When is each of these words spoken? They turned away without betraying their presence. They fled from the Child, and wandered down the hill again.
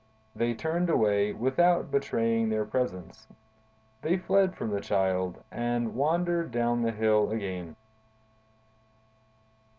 They 0.35 0.55
turned 0.55 0.89
away 0.89 1.31
without 1.31 1.91
betraying 1.91 2.49
their 2.49 2.65
presence. 2.65 3.27
They 4.01 4.17
fled 4.17 4.55
from 4.55 4.71
the 4.71 4.81
Child, 4.81 5.43
and 5.51 5.93
wandered 5.93 6.49
down 6.51 6.81
the 6.81 6.91
hill 6.91 7.29
again. 7.29 7.75